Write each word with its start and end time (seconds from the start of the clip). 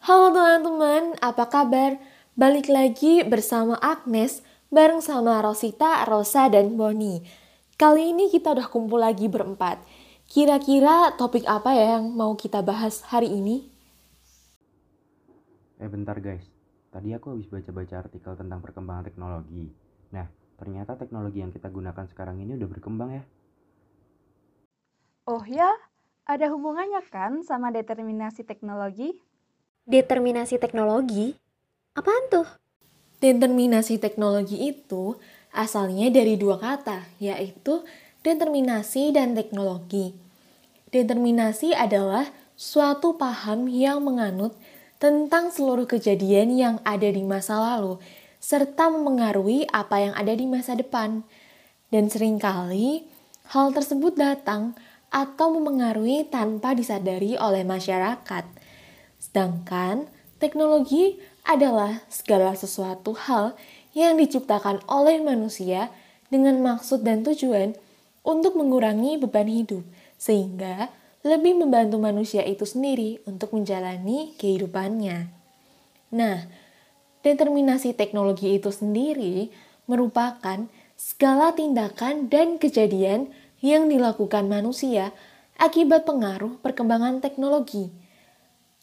Halo 0.00 0.32
teman-teman, 0.32 1.12
apa 1.20 1.44
kabar? 1.52 2.00
Balik 2.32 2.72
lagi 2.72 3.20
bersama 3.28 3.76
Agnes, 3.76 4.40
bareng 4.72 5.04
sama 5.04 5.44
Rosita, 5.44 6.00
Rosa, 6.08 6.48
dan 6.48 6.80
Boni. 6.80 7.20
Kali 7.76 8.16
ini 8.16 8.32
kita 8.32 8.56
udah 8.56 8.72
kumpul 8.72 9.04
lagi 9.04 9.28
berempat. 9.28 9.84
Kira-kira 10.32 11.12
topik 11.20 11.44
apa 11.44 11.76
ya 11.76 12.00
yang 12.00 12.16
mau 12.16 12.32
kita 12.32 12.64
bahas 12.64 13.04
hari 13.04 13.36
ini? 13.36 13.68
Eh 15.76 15.92
bentar 15.92 16.16
guys, 16.24 16.48
tadi 16.88 17.12
aku 17.12 17.36
habis 17.36 17.52
baca-baca 17.52 18.08
artikel 18.08 18.32
tentang 18.32 18.64
perkembangan 18.64 19.12
teknologi. 19.12 19.68
Nah, 20.16 20.24
ternyata 20.56 20.96
teknologi 20.96 21.44
yang 21.44 21.52
kita 21.52 21.68
gunakan 21.68 22.08
sekarang 22.08 22.40
ini 22.40 22.56
udah 22.56 22.68
berkembang 22.72 23.12
ya. 23.12 23.24
Oh 25.28 25.44
ya, 25.44 25.68
ada 26.30 26.46
hubungannya 26.54 27.02
kan 27.10 27.42
sama 27.42 27.74
determinasi 27.74 28.46
teknologi? 28.46 29.18
Determinasi 29.82 30.62
teknologi? 30.62 31.34
Apaan 31.98 32.30
tuh? 32.30 32.46
Determinasi 33.18 33.98
teknologi 33.98 34.62
itu 34.62 35.18
asalnya 35.50 36.06
dari 36.14 36.38
dua 36.38 36.62
kata, 36.62 37.02
yaitu 37.18 37.82
determinasi 38.22 39.10
dan 39.10 39.34
teknologi. 39.34 40.14
Determinasi 40.94 41.74
adalah 41.74 42.30
suatu 42.54 43.18
paham 43.18 43.66
yang 43.66 43.98
menganut 43.98 44.54
tentang 45.02 45.50
seluruh 45.50 45.90
kejadian 45.90 46.54
yang 46.54 46.76
ada 46.86 47.10
di 47.10 47.26
masa 47.26 47.58
lalu, 47.58 47.98
serta 48.38 48.86
memengaruhi 48.86 49.66
apa 49.74 49.98
yang 49.98 50.14
ada 50.14 50.30
di 50.30 50.46
masa 50.46 50.78
depan. 50.78 51.26
Dan 51.90 52.06
sering 52.06 52.38
kali, 52.38 53.02
hal 53.50 53.74
tersebut 53.74 54.14
datang 54.14 54.78
atau 55.10 55.52
memengaruhi 55.58 56.26
tanpa 56.30 56.72
disadari 56.72 57.34
oleh 57.34 57.66
masyarakat. 57.66 58.46
Sedangkan 59.18 60.06
teknologi 60.38 61.18
adalah 61.44 62.02
segala 62.06 62.54
sesuatu 62.54 63.12
hal 63.14 63.58
yang 63.92 64.14
diciptakan 64.16 64.80
oleh 64.86 65.18
manusia 65.18 65.90
dengan 66.30 66.62
maksud 66.62 67.02
dan 67.02 67.26
tujuan 67.26 67.74
untuk 68.22 68.54
mengurangi 68.54 69.18
beban 69.18 69.50
hidup, 69.50 69.82
sehingga 70.14 70.88
lebih 71.26 71.58
membantu 71.58 72.00
manusia 72.00 72.40
itu 72.46 72.64
sendiri 72.64 73.20
untuk 73.28 73.52
menjalani 73.52 74.32
kehidupannya. 74.38 75.28
Nah, 76.14 76.48
determinasi 77.20 77.92
teknologi 77.92 78.56
itu 78.56 78.72
sendiri 78.72 79.52
merupakan 79.84 80.64
segala 80.96 81.52
tindakan 81.52 82.28
dan 82.32 82.56
kejadian 82.56 83.32
yang 83.60 83.88
dilakukan 83.88 84.48
manusia 84.48 85.12
akibat 85.56 86.08
pengaruh 86.08 86.60
perkembangan 86.64 87.20
teknologi 87.20 87.92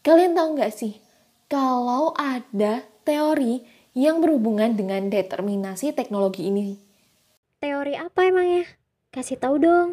Kalian 0.08 0.32
tahu 0.32 0.54
nggak 0.54 0.72
sih, 0.72 1.02
kalau 1.50 2.14
ada 2.14 2.86
teori 3.02 3.66
yang 3.98 4.22
berhubungan 4.22 4.78
dengan 4.78 5.10
determinasi 5.10 5.90
teknologi 5.90 6.48
ini? 6.48 6.78
Teori 7.58 7.98
apa 7.98 8.30
emangnya? 8.30 8.64
Kasih 9.10 9.36
tahu 9.36 9.58
dong. 9.58 9.88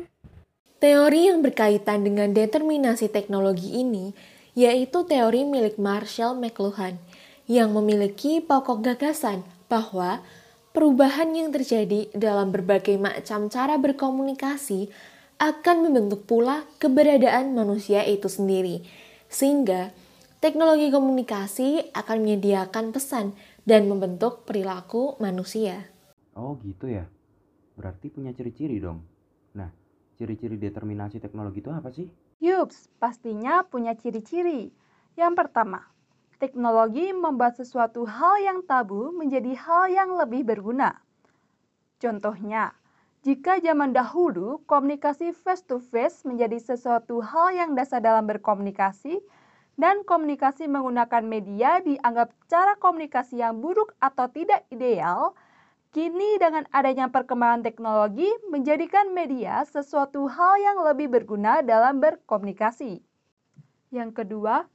Teori 0.77 1.27
yang 1.27 1.41
berkaitan 1.41 2.05
dengan 2.05 2.31
determinasi 2.31 3.09
teknologi 3.09 3.75
ini 3.75 4.13
yaitu 4.55 5.03
teori 5.03 5.43
milik 5.43 5.75
Marshall 5.75 6.39
McLuhan 6.39 6.95
yang 7.49 7.75
memiliki 7.75 8.39
pokok 8.39 8.85
gagasan 8.85 9.43
bahwa 9.67 10.23
perubahan 10.75 11.31
yang 11.31 11.55
terjadi 11.55 12.11
dalam 12.11 12.51
berbagai 12.51 12.99
macam 12.99 13.47
cara 13.47 13.79
berkomunikasi 13.79 14.91
akan 15.39 15.77
membentuk 15.87 16.27
pula 16.27 16.67
keberadaan 16.83 17.55
manusia 17.55 18.03
itu 18.03 18.27
sendiri. 18.27 18.83
Sehingga 19.31 19.95
Teknologi 20.45 20.93
komunikasi 20.93 21.89
akan 21.89 22.21
menyediakan 22.21 22.93
pesan 22.93 23.33
dan 23.65 23.89
membentuk 23.89 24.45
perilaku 24.45 25.17
manusia. 25.17 25.89
Oh 26.37 26.61
gitu 26.61 26.85
ya. 26.85 27.09
Berarti 27.73 28.13
punya 28.13 28.29
ciri-ciri 28.29 28.77
dong. 28.77 29.01
Nah, 29.57 29.73
ciri-ciri 30.21 30.61
determinasi 30.61 31.17
teknologi 31.17 31.65
itu 31.65 31.73
apa 31.73 31.89
sih? 31.89 32.05
Yups, 32.45 32.93
pastinya 33.01 33.65
punya 33.65 33.97
ciri-ciri. 33.97 34.69
Yang 35.17 35.33
pertama, 35.33 35.81
teknologi 36.37 37.11
membuat 37.15 37.59
sesuatu 37.59 38.03
hal 38.05 38.39
yang 38.43 38.59
tabu 38.63 39.11
menjadi 39.15 39.55
hal 39.55 39.91
yang 39.91 40.13
lebih 40.15 40.43
berguna. 40.43 40.99
Contohnya, 41.97 42.75
jika 43.25 43.57
zaman 43.57 43.95
dahulu 43.95 44.61
komunikasi 44.69 45.33
face-to-face 45.33 46.21
-face 46.21 46.27
menjadi 46.29 46.61
sesuatu 46.61 47.23
hal 47.25 47.55
yang 47.57 47.71
dasar 47.73 48.03
dalam 48.03 48.29
berkomunikasi, 48.29 49.17
dan 49.75 50.07
komunikasi 50.07 50.71
menggunakan 50.71 51.23
media 51.23 51.83
dianggap 51.83 52.31
cara 52.47 52.79
komunikasi 52.79 53.43
yang 53.43 53.59
buruk 53.59 53.91
atau 53.99 54.31
tidak 54.31 54.63
ideal, 54.71 55.35
kini 55.91 56.39
dengan 56.39 56.63
adanya 56.71 57.11
perkembangan 57.11 57.63
teknologi 57.63 58.27
menjadikan 58.51 59.11
media 59.11 59.63
sesuatu 59.67 60.27
hal 60.31 60.59
yang 60.59 60.77
lebih 60.83 61.11
berguna 61.11 61.59
dalam 61.63 61.99
berkomunikasi. 61.99 63.03
Yang 63.91 64.11
kedua, 64.23 64.67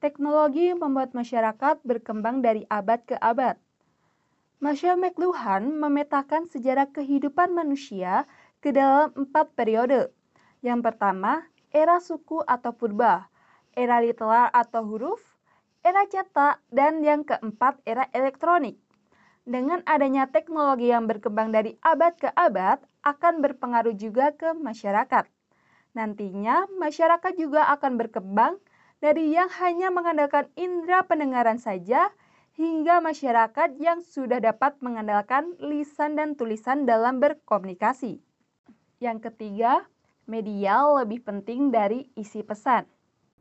teknologi 0.00 0.72
membuat 0.72 1.12
masyarakat 1.12 1.84
berkembang 1.84 2.40
dari 2.40 2.64
abad 2.72 3.04
ke 3.04 3.20
abad. 3.20 3.60
Marshall 4.60 5.00
McLuhan 5.00 5.76
memetakan 5.76 6.48
sejarah 6.48 6.88
kehidupan 6.92 7.52
manusia 7.52 8.24
ke 8.60 8.72
dalam 8.72 9.12
empat 9.16 9.52
periode. 9.56 10.12
Yang 10.60 10.92
pertama, 10.92 11.44
era 11.72 12.00
suku 12.00 12.44
atau 12.44 12.72
purba, 12.76 13.28
era 13.72 14.00
literal 14.00 14.52
atau 14.52 14.84
huruf, 14.84 15.20
era 15.80 16.04
cetak, 16.04 16.60
dan 16.68 17.00
yang 17.00 17.24
keempat 17.24 17.80
era 17.88 18.04
elektronik. 18.12 18.76
Dengan 19.48 19.80
adanya 19.88 20.28
teknologi 20.28 20.92
yang 20.92 21.08
berkembang 21.08 21.48
dari 21.48 21.80
abad 21.80 22.12
ke 22.20 22.28
abad 22.36 22.84
akan 23.00 23.40
berpengaruh 23.40 23.96
juga 23.96 24.36
ke 24.36 24.52
masyarakat. 24.52 25.24
Nantinya 25.96 26.68
masyarakat 26.76 27.32
juga 27.40 27.64
akan 27.72 27.96
berkembang 27.96 28.60
dari 29.00 29.32
yang 29.32 29.48
hanya 29.64 29.88
mengandalkan 29.88 30.52
indera 30.60 31.02
pendengaran 31.08 31.56
saja 31.56 32.12
hingga 32.60 33.00
masyarakat 33.00 33.80
yang 33.80 34.04
sudah 34.04 34.44
dapat 34.44 34.76
mengandalkan 34.84 35.56
lisan 35.56 36.20
dan 36.20 36.36
tulisan 36.36 36.84
dalam 36.84 37.16
berkomunikasi. 37.16 38.20
Yang 39.00 39.32
ketiga, 39.32 39.88
media 40.28 40.84
lebih 41.00 41.24
penting 41.24 41.72
dari 41.72 42.12
isi 42.12 42.44
pesan. 42.44 42.84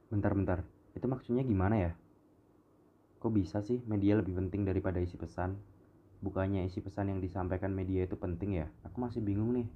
Bentar-bentar, 0.07 0.63
itu 0.95 1.05
maksudnya 1.11 1.43
gimana 1.43 1.75
ya? 1.75 1.91
Kok 3.19 3.35
bisa 3.35 3.59
sih 3.59 3.83
media 3.83 4.15
lebih 4.15 4.39
penting 4.39 4.63
daripada 4.63 5.03
isi 5.03 5.19
pesan? 5.19 5.59
Bukannya 6.23 6.63
isi 6.63 6.79
pesan 6.79 7.11
yang 7.11 7.19
disampaikan 7.19 7.75
media 7.75 8.07
itu 8.07 8.15
penting 8.15 8.63
ya? 8.63 8.71
Aku 8.87 9.03
masih 9.03 9.19
bingung 9.19 9.51
nih. 9.59 9.67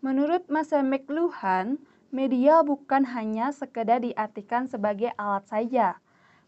Menurut 0.00 0.46
Masa 0.46 0.80
McLuhan, 0.86 1.82
media 2.10 2.62
bukan 2.66 3.06
hanya 3.06 3.54
sekedar 3.54 4.02
diartikan 4.02 4.66
sebagai 4.66 5.14
alat 5.14 5.46
saja, 5.46 5.98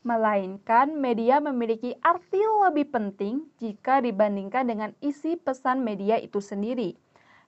melainkan 0.02 0.98
media 0.98 1.38
memiliki 1.38 1.94
arti 2.02 2.42
lebih 2.42 2.90
penting 2.90 3.46
jika 3.62 4.02
dibandingkan 4.02 4.66
dengan 4.66 4.90
isi 4.98 5.38
pesan 5.38 5.86
media 5.86 6.18
itu 6.18 6.42
sendiri, 6.42 6.98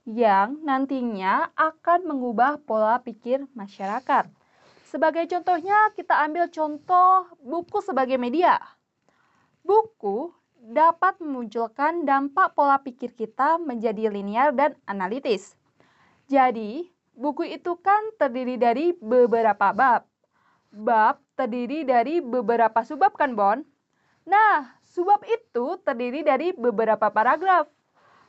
yang 0.07 0.63
nantinya 0.63 1.51
akan 1.59 2.07
mengubah 2.07 2.63
pola 2.63 3.03
pikir 3.03 3.51
masyarakat. 3.59 4.31
Sebagai 4.87 5.27
contohnya, 5.27 5.91
kita 5.99 6.23
ambil 6.23 6.47
contoh 6.55 7.27
buku 7.43 7.83
sebagai 7.83 8.15
media. 8.15 8.63
Buku 9.67 10.31
dapat 10.55 11.19
memunculkan 11.19 12.07
dampak 12.07 12.55
pola 12.55 12.79
pikir 12.79 13.11
kita 13.11 13.59
menjadi 13.59 14.07
linear 14.07 14.55
dan 14.55 14.79
analitis. 14.87 15.59
Jadi, 16.31 16.94
buku 17.15 17.47
itu 17.47 17.79
kan 17.81 18.03
terdiri 18.19 18.59
dari 18.59 18.95
beberapa 18.99 19.71
bab. 19.71 20.03
Bab 20.75 21.23
terdiri 21.39 21.87
dari 21.87 22.19
beberapa 22.19 22.83
subbab 22.83 23.15
kan, 23.15 23.35
Bon? 23.39 23.63
Nah, 24.27 24.75
subbab 24.83 25.23
itu 25.27 25.79
terdiri 25.83 26.27
dari 26.27 26.51
beberapa 26.55 27.11
paragraf. 27.11 27.71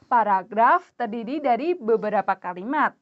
Paragraf 0.05 0.85
terdiri 0.97 1.41
dari 1.41 1.73
beberapa 1.73 2.37
kalimat. 2.37 2.93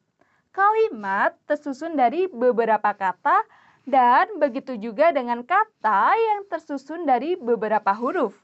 Kalimat 0.54 1.36
tersusun 1.44 1.98
dari 1.98 2.30
beberapa 2.30 2.94
kata 2.94 3.44
dan 3.84 4.40
begitu 4.40 4.80
juga 4.80 5.12
dengan 5.12 5.44
kata 5.44 6.14
yang 6.16 6.48
tersusun 6.48 7.04
dari 7.04 7.36
beberapa 7.36 7.92
huruf. 7.92 8.43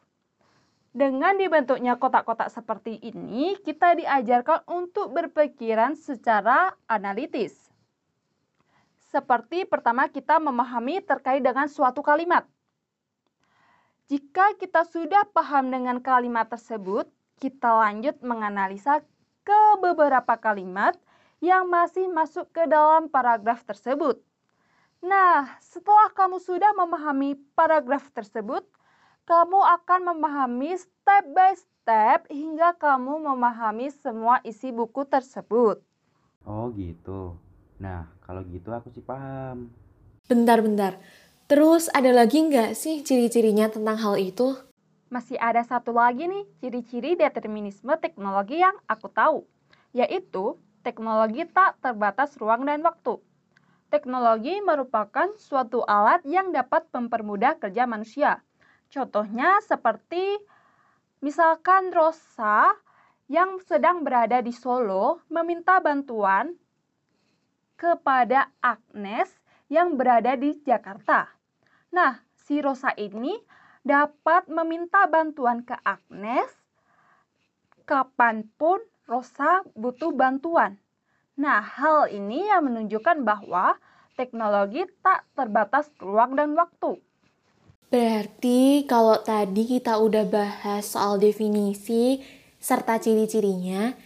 Dengan 0.91 1.39
dibentuknya 1.39 1.95
kotak-kotak 1.95 2.51
seperti 2.51 2.99
ini, 2.99 3.55
kita 3.63 3.95
diajarkan 3.95 4.67
untuk 4.67 5.15
berpikiran 5.15 5.95
secara 5.95 6.75
analitis. 6.91 7.71
Seperti 9.11 9.63
pertama 9.67 10.11
kita 10.11 10.43
memahami 10.43 10.99
terkait 10.99 11.43
dengan 11.43 11.71
suatu 11.71 12.03
kalimat. 12.03 12.43
Jika 14.11 14.59
kita 14.59 14.83
sudah 14.83 15.23
paham 15.31 15.71
dengan 15.71 16.03
kalimat 16.03 16.51
tersebut, 16.51 17.07
kita 17.39 17.71
lanjut 17.71 18.19
menganalisa 18.27 19.07
ke 19.47 19.63
beberapa 19.79 20.35
kalimat 20.43 20.99
yang 21.39 21.71
masih 21.71 22.11
masuk 22.11 22.51
ke 22.51 22.67
dalam 22.67 23.07
paragraf 23.07 23.63
tersebut. 23.63 24.19
Nah, 25.01 25.47
setelah 25.63 26.11
kamu 26.13 26.43
sudah 26.43 26.75
memahami 26.75 27.39
paragraf 27.55 28.11
tersebut, 28.11 28.67
kamu 29.31 29.63
akan 29.63 30.01
memahami 30.11 30.75
step 30.75 31.23
by 31.31 31.55
step 31.55 32.27
hingga 32.27 32.75
kamu 32.75 33.31
memahami 33.31 33.95
semua 33.95 34.43
isi 34.43 34.75
buku 34.75 35.07
tersebut. 35.07 35.79
Oh 36.43 36.67
gitu. 36.75 37.39
Nah, 37.79 38.11
kalau 38.27 38.43
gitu 38.51 38.75
aku 38.75 38.91
sih 38.91 38.99
paham. 38.99 39.71
Bentar-bentar. 40.27 40.99
Terus 41.47 41.87
ada 41.95 42.11
lagi 42.11 42.43
nggak 42.43 42.75
sih 42.75 43.07
ciri-cirinya 43.07 43.71
tentang 43.71 44.03
hal 44.03 44.19
itu? 44.19 44.59
Masih 45.15 45.39
ada 45.39 45.63
satu 45.63 45.95
lagi 45.95 46.27
nih 46.27 46.51
ciri-ciri 46.59 47.15
determinisme 47.15 47.95
teknologi 48.03 48.59
yang 48.59 48.75
aku 48.91 49.15
tahu, 49.15 49.47
yaitu 49.95 50.59
teknologi 50.83 51.47
tak 51.47 51.79
terbatas 51.79 52.35
ruang 52.35 52.67
dan 52.67 52.83
waktu. 52.83 53.23
Teknologi 53.95 54.59
merupakan 54.59 55.39
suatu 55.39 55.87
alat 55.87 56.27
yang 56.27 56.51
dapat 56.51 56.91
mempermudah 56.91 57.63
kerja 57.63 57.87
manusia. 57.87 58.43
Contohnya 58.91 59.63
seperti 59.63 60.39
misalkan 61.23 61.95
Rosa 61.95 62.75
yang 63.31 63.63
sedang 63.63 64.03
berada 64.03 64.43
di 64.43 64.51
Solo 64.51 65.23
meminta 65.31 65.79
bantuan 65.79 66.59
kepada 67.79 68.51
Agnes 68.59 69.31
yang 69.71 69.95
berada 69.95 70.35
di 70.35 70.59
Jakarta. 70.67 71.31
Nah, 71.95 72.19
si 72.35 72.59
Rosa 72.59 72.91
ini 72.99 73.39
dapat 73.87 74.51
meminta 74.51 75.07
bantuan 75.07 75.63
ke 75.63 75.79
Agnes 75.87 76.51
kapan 77.87 78.47
pun 78.55 78.79
Rosa 79.11 79.67
butuh 79.75 80.15
bantuan. 80.15 80.79
Nah, 81.35 81.59
hal 81.59 82.07
ini 82.11 82.47
yang 82.47 82.71
menunjukkan 82.71 83.27
bahwa 83.27 83.75
teknologi 84.15 84.87
tak 85.03 85.27
terbatas 85.35 85.91
ruang 85.99 86.39
dan 86.39 86.55
waktu. 86.55 86.99
Berarti 87.91 88.87
kalau 88.87 89.19
tadi 89.19 89.67
kita 89.67 89.99
udah 89.99 90.23
bahas 90.23 90.95
soal 90.95 91.19
definisi 91.19 92.23
serta 92.63 93.03
ciri-cirinya, 93.03 93.99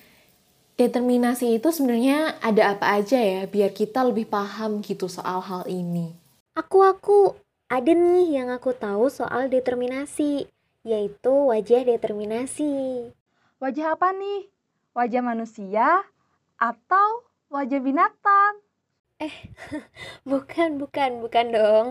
determinasi 0.81 1.61
itu 1.61 1.69
sebenarnya 1.69 2.41
ada 2.41 2.73
apa 2.73 2.97
aja 2.97 3.21
ya 3.21 3.45
biar 3.45 3.77
kita 3.77 4.09
lebih 4.09 4.25
paham 4.25 4.81
gitu 4.81 5.05
soal 5.05 5.45
hal 5.45 5.69
ini. 5.69 6.17
Aku 6.57 6.81
aku 6.81 7.37
ada 7.69 7.93
nih 7.93 8.41
yang 8.41 8.49
aku 8.49 8.73
tahu 8.73 9.13
soal 9.13 9.53
determinasi, 9.53 10.49
yaitu 10.81 11.33
wajah 11.53 11.85
determinasi. 11.85 13.13
Wajah 13.61 14.01
apa 14.01 14.17
nih? 14.17 14.49
Wajah 14.97 15.21
manusia 15.21 16.09
atau 16.57 17.21
wajah 17.53 17.85
binatang? 17.85 18.65
Eh, 19.21 19.35
bukan, 20.31 20.81
bukan, 20.81 21.21
bukan 21.21 21.47
dong. 21.53 21.87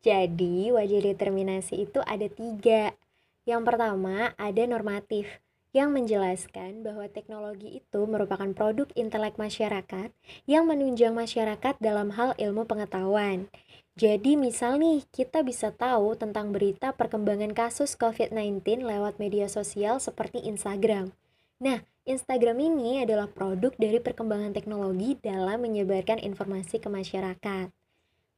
Jadi, 0.00 0.72
wajah 0.72 1.00
determinasi 1.12 1.84
itu 1.84 2.00
ada 2.08 2.24
tiga. 2.32 2.96
Yang 3.44 3.62
pertama, 3.68 4.32
ada 4.40 4.62
normatif 4.64 5.28
yang 5.70 5.94
menjelaskan 5.94 6.82
bahwa 6.82 7.06
teknologi 7.06 7.78
itu 7.78 8.00
merupakan 8.02 8.50
produk 8.50 8.90
intelek 8.98 9.38
masyarakat 9.38 10.10
yang 10.50 10.66
menunjang 10.66 11.14
masyarakat 11.14 11.78
dalam 11.78 12.10
hal 12.16 12.34
ilmu 12.40 12.66
pengetahuan. 12.66 13.46
Jadi 13.94 14.34
misal 14.34 14.80
nih, 14.80 15.04
kita 15.12 15.44
bisa 15.44 15.70
tahu 15.70 16.16
tentang 16.16 16.50
berita 16.50 16.96
perkembangan 16.96 17.52
kasus 17.52 17.94
COVID-19 17.94 18.82
lewat 18.82 19.20
media 19.20 19.46
sosial 19.46 20.00
seperti 20.00 20.42
Instagram. 20.48 21.12
Nah, 21.60 21.84
Instagram 22.08 22.56
ini 22.56 23.04
adalah 23.04 23.28
produk 23.28 23.76
dari 23.76 24.00
perkembangan 24.00 24.56
teknologi 24.56 25.20
dalam 25.20 25.60
menyebarkan 25.60 26.18
informasi 26.18 26.80
ke 26.80 26.88
masyarakat. 26.88 27.68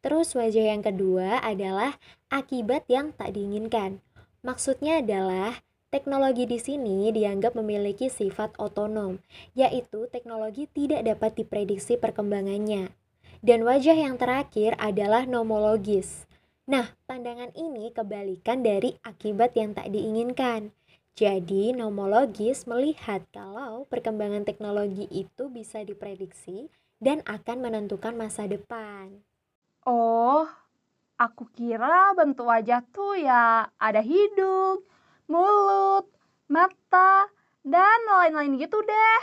Terus 0.02 0.34
wajah 0.34 0.74
yang 0.74 0.82
kedua 0.82 1.38
adalah 1.40 1.96
akibat 2.28 2.84
yang 2.90 3.14
tak 3.14 3.38
diinginkan. 3.38 4.02
Maksudnya 4.42 4.98
adalah 4.98 5.62
Teknologi 5.92 6.48
di 6.48 6.56
sini 6.56 7.12
dianggap 7.12 7.52
memiliki 7.52 8.08
sifat 8.08 8.56
otonom, 8.56 9.20
yaitu 9.52 10.08
teknologi 10.08 10.64
tidak 10.72 11.04
dapat 11.04 11.36
diprediksi 11.36 12.00
perkembangannya. 12.00 12.96
Dan 13.44 13.60
wajah 13.68 13.92
yang 13.92 14.16
terakhir 14.16 14.72
adalah 14.80 15.28
nomologis. 15.28 16.24
Nah, 16.64 16.96
pandangan 17.04 17.52
ini 17.52 17.92
kebalikan 17.92 18.64
dari 18.64 18.96
akibat 19.04 19.52
yang 19.52 19.76
tak 19.76 19.92
diinginkan. 19.92 20.72
Jadi, 21.12 21.76
nomologis 21.76 22.64
melihat 22.64 23.28
kalau 23.28 23.84
perkembangan 23.92 24.48
teknologi 24.48 25.04
itu 25.12 25.52
bisa 25.52 25.84
diprediksi 25.84 26.72
dan 27.04 27.20
akan 27.28 27.68
menentukan 27.68 28.16
masa 28.16 28.48
depan. 28.48 29.20
Oh, 29.82 30.46
aku 31.18 31.44
kira 31.50 32.14
bentuk 32.18 32.46
wajah 32.46 32.82
tuh 32.94 33.18
ya 33.18 33.66
ada 33.82 33.98
hidung, 33.98 34.78
mulut, 35.26 36.06
mata, 36.46 37.26
dan 37.66 37.98
lain-lain 38.06 38.62
gitu 38.62 38.78
deh. 38.86 39.22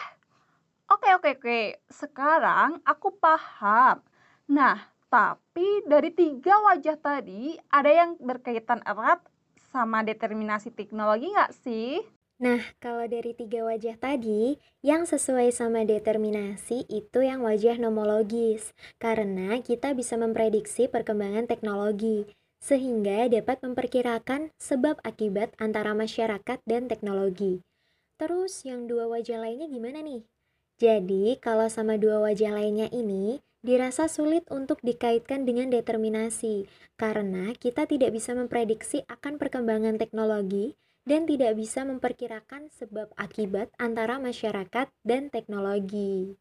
Oke, 0.92 1.10
oke, 1.16 1.30
oke. 1.40 1.62
Sekarang 1.92 2.84
aku 2.84 3.16
paham. 3.24 4.04
Nah, 4.52 4.78
tapi 5.08 5.84
dari 5.88 6.12
tiga 6.12 6.60
wajah 6.68 6.98
tadi, 7.00 7.56
ada 7.72 7.92
yang 7.92 8.12
berkaitan 8.20 8.84
erat 8.84 9.22
sama 9.72 10.04
determinasi 10.04 10.74
teknologi 10.76 11.32
nggak 11.32 11.54
sih? 11.64 12.19
Nah, 12.40 12.64
kalau 12.80 13.04
dari 13.04 13.36
tiga 13.36 13.68
wajah 13.68 14.00
tadi, 14.00 14.56
yang 14.80 15.04
sesuai 15.04 15.52
sama 15.52 15.84
determinasi 15.84 16.88
itu 16.88 17.20
yang 17.20 17.44
wajah 17.44 17.76
nomologis, 17.76 18.72
karena 18.96 19.60
kita 19.60 19.92
bisa 19.92 20.16
memprediksi 20.16 20.88
perkembangan 20.88 21.52
teknologi 21.52 22.24
sehingga 22.60 23.28
dapat 23.32 23.64
memperkirakan 23.64 24.52
sebab 24.60 25.00
akibat 25.04 25.52
antara 25.60 25.92
masyarakat 25.96 26.60
dan 26.64 26.88
teknologi. 26.92 27.64
Terus 28.20 28.64
yang 28.68 28.88
dua 28.88 29.08
wajah 29.12 29.40
lainnya 29.44 29.68
gimana 29.68 30.00
nih? 30.04 30.24
Jadi, 30.80 31.36
kalau 31.44 31.68
sama 31.68 32.00
dua 32.00 32.24
wajah 32.24 32.56
lainnya 32.56 32.88
ini, 32.96 33.44
dirasa 33.64 34.08
sulit 34.08 34.48
untuk 34.48 34.80
dikaitkan 34.80 35.44
dengan 35.44 35.72
determinasi, 35.72 36.68
karena 36.96 37.52
kita 37.56 37.84
tidak 37.84 38.16
bisa 38.16 38.32
memprediksi 38.32 39.04
akan 39.12 39.36
perkembangan 39.36 40.00
teknologi 40.00 40.80
dan 41.10 41.26
tidak 41.26 41.58
bisa 41.58 41.82
memperkirakan 41.82 42.70
sebab 42.70 43.10
akibat 43.18 43.74
antara 43.82 44.22
masyarakat 44.22 44.94
dan 45.02 45.34
teknologi. 45.34 46.38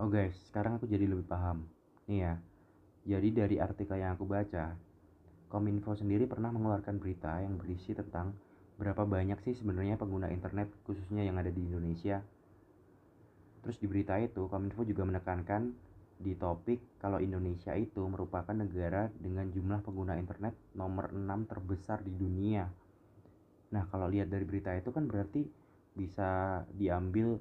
Oh 0.00 0.08
guys, 0.08 0.32
sekarang 0.48 0.80
aku 0.80 0.88
jadi 0.88 1.04
lebih 1.04 1.28
paham. 1.28 1.68
Nih 2.08 2.24
ya, 2.24 2.34
jadi 3.04 3.44
dari 3.44 3.60
artikel 3.60 4.00
yang 4.00 4.16
aku 4.16 4.24
baca, 4.24 4.72
Kominfo 5.52 5.92
sendiri 5.92 6.24
pernah 6.24 6.48
mengeluarkan 6.48 6.96
berita 6.96 7.44
yang 7.44 7.60
berisi 7.60 7.92
tentang 7.92 8.32
berapa 8.80 9.04
banyak 9.04 9.36
sih 9.44 9.52
sebenarnya 9.52 10.00
pengguna 10.00 10.32
internet 10.32 10.72
khususnya 10.88 11.20
yang 11.20 11.36
ada 11.36 11.52
di 11.52 11.60
Indonesia. 11.60 12.24
Terus 13.60 13.76
di 13.76 13.84
berita 13.84 14.16
itu 14.16 14.48
Kominfo 14.48 14.80
juga 14.88 15.04
menekankan 15.04 15.76
di 16.16 16.32
topik 16.32 16.96
kalau 17.04 17.20
Indonesia 17.20 17.76
itu 17.76 18.00
merupakan 18.08 18.56
negara 18.56 19.12
dengan 19.20 19.52
jumlah 19.52 19.84
pengguna 19.84 20.16
internet 20.16 20.56
nomor 20.72 21.12
6 21.12 21.52
terbesar 21.52 22.00
di 22.00 22.16
dunia. 22.16 22.85
Nah, 23.74 23.88
kalau 23.90 24.06
lihat 24.06 24.30
dari 24.30 24.46
berita 24.46 24.74
itu 24.74 24.90
kan 24.94 25.08
berarti 25.10 25.42
bisa 25.96 26.62
diambil 26.76 27.40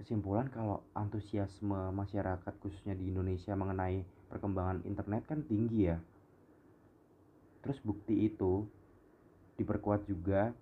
kesimpulan 0.00 0.48
kalau 0.48 0.80
antusiasme 0.96 1.92
masyarakat 1.92 2.54
khususnya 2.62 2.96
di 2.96 3.12
Indonesia 3.12 3.52
mengenai 3.52 4.00
perkembangan 4.32 4.86
internet 4.88 5.28
kan 5.28 5.44
tinggi 5.44 5.92
ya 5.92 6.00
terus 7.60 7.76
bukti 7.84 8.24
itu 8.24 8.64
diperkuat 9.60 10.08
juga 10.08 10.56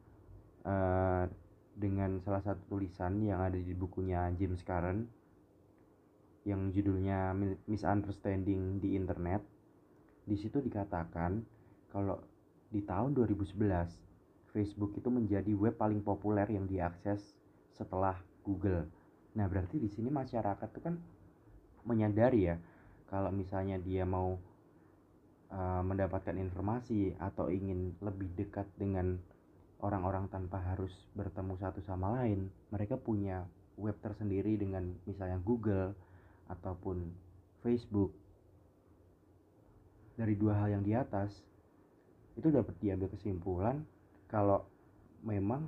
uh, 0.66 1.24
dengan 1.78 2.18
salah 2.26 2.42
satu 2.42 2.58
tulisan 2.66 3.22
yang 3.22 3.38
ada 3.38 3.54
di 3.54 3.70
bukunya 3.70 4.26
James 4.34 4.66
Karen 4.66 5.06
yang 6.42 6.74
judulnya 6.74 7.36
Misunderstanding 7.70 8.82
di 8.82 8.98
Internet. 8.98 9.44
Di 10.26 10.34
situ 10.34 10.58
dikatakan 10.58 11.44
kalau 11.92 12.18
di 12.72 12.82
tahun 12.82 13.14
2011 13.14 14.07
Facebook 14.52 14.96
itu 14.96 15.08
menjadi 15.12 15.52
web 15.52 15.76
paling 15.76 16.00
populer 16.00 16.48
yang 16.48 16.64
diakses 16.64 17.20
setelah 17.76 18.16
Google. 18.42 18.88
Nah, 19.36 19.46
berarti 19.46 19.76
di 19.76 19.92
sini 19.92 20.08
masyarakat 20.08 20.68
itu 20.72 20.80
kan 20.80 20.96
menyadari 21.84 22.50
ya 22.52 22.56
kalau 23.08 23.32
misalnya 23.32 23.80
dia 23.80 24.04
mau 24.04 24.36
uh, 25.52 25.82
mendapatkan 25.84 26.36
informasi 26.36 27.16
atau 27.16 27.48
ingin 27.48 27.96
lebih 28.04 28.28
dekat 28.36 28.68
dengan 28.76 29.16
orang-orang 29.80 30.26
tanpa 30.28 30.58
harus 30.60 30.92
bertemu 31.14 31.54
satu 31.56 31.80
sama 31.86 32.18
lain, 32.20 32.50
mereka 32.74 32.98
punya 32.98 33.46
web 33.78 33.94
tersendiri 34.02 34.58
dengan 34.58 34.90
misalnya 35.06 35.38
Google 35.40 35.94
ataupun 36.50 37.08
Facebook. 37.62 38.10
Dari 40.18 40.34
dua 40.34 40.58
hal 40.58 40.74
yang 40.74 40.82
di 40.82 40.98
atas, 40.98 41.30
itu 42.34 42.50
dapat 42.50 42.74
diambil 42.82 43.06
kesimpulan 43.14 43.86
kalau 44.28 44.64
memang 45.24 45.66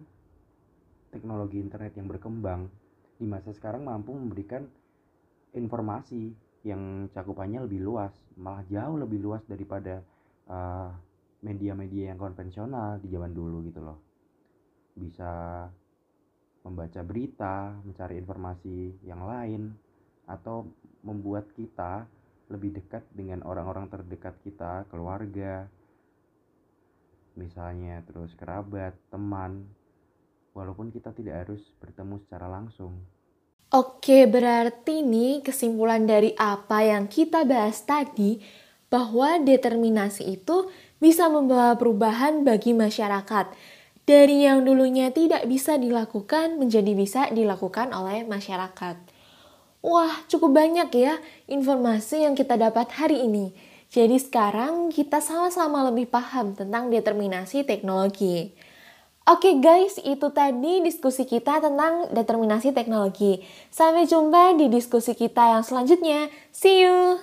teknologi 1.10 1.58
internet 1.58 1.96
yang 1.98 2.06
berkembang 2.06 2.70
di 3.18 3.26
masa 3.26 3.50
sekarang 3.52 3.84
mampu 3.84 4.14
memberikan 4.14 4.64
informasi 5.52 6.32
yang 6.62 7.08
cakupannya 7.10 7.64
lebih 7.64 7.82
luas, 7.82 8.12
malah 8.36 8.62
jauh 8.68 9.00
lebih 9.00 9.20
luas 9.20 9.42
daripada 9.48 10.04
uh, 10.46 10.92
media-media 11.40 12.12
yang 12.12 12.20
konvensional 12.20 13.00
di 13.00 13.08
zaman 13.08 13.32
dulu 13.32 13.64
gitu 13.64 13.80
loh. 13.80 13.98
Bisa 14.92 15.64
membaca 16.60 17.00
berita, 17.00 17.72
mencari 17.80 18.20
informasi 18.20 19.00
yang 19.08 19.24
lain, 19.24 19.72
atau 20.28 20.68
membuat 21.00 21.48
kita 21.56 22.04
lebih 22.52 22.76
dekat 22.76 23.02
dengan 23.16 23.40
orang-orang 23.46 23.88
terdekat 23.88 24.36
kita, 24.44 24.84
keluarga, 24.92 25.64
misalnya 27.34 28.02
terus 28.06 28.32
kerabat, 28.38 28.94
teman, 29.10 29.66
walaupun 30.54 30.90
kita 30.90 31.14
tidak 31.14 31.46
harus 31.46 31.62
bertemu 31.78 32.18
secara 32.26 32.46
langsung. 32.50 33.00
Oke, 33.70 34.26
berarti 34.26 35.06
nih 35.06 35.46
kesimpulan 35.46 36.02
dari 36.02 36.34
apa 36.34 36.82
yang 36.82 37.06
kita 37.06 37.46
bahas 37.46 37.86
tadi 37.86 38.42
bahwa 38.90 39.38
determinasi 39.38 40.26
itu 40.26 40.66
bisa 40.98 41.30
membawa 41.30 41.78
perubahan 41.78 42.42
bagi 42.42 42.74
masyarakat. 42.74 43.54
Dari 44.02 44.42
yang 44.42 44.66
dulunya 44.66 45.14
tidak 45.14 45.46
bisa 45.46 45.78
dilakukan 45.78 46.58
menjadi 46.58 46.92
bisa 46.98 47.30
dilakukan 47.30 47.94
oleh 47.94 48.26
masyarakat. 48.26 48.98
Wah, 49.86 50.12
cukup 50.26 50.50
banyak 50.50 50.90
ya 50.92 51.22
informasi 51.46 52.26
yang 52.26 52.34
kita 52.34 52.58
dapat 52.58 52.90
hari 52.90 53.22
ini. 53.22 53.54
Jadi 53.90 54.22
sekarang 54.22 54.94
kita 54.94 55.18
sama-sama 55.18 55.82
lebih 55.90 56.06
paham 56.06 56.54
tentang 56.54 56.94
determinasi 56.94 57.66
teknologi. 57.66 58.54
Oke 59.26 59.58
guys, 59.58 59.98
itu 60.06 60.30
tadi 60.30 60.78
diskusi 60.78 61.26
kita 61.26 61.58
tentang 61.58 62.06
determinasi 62.14 62.70
teknologi. 62.70 63.42
Sampai 63.74 64.06
jumpa 64.06 64.54
di 64.54 64.70
diskusi 64.70 65.18
kita 65.18 65.58
yang 65.58 65.66
selanjutnya. 65.66 66.30
See 66.54 66.86
you! 66.86 67.18